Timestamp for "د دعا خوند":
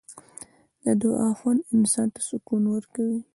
0.83-1.61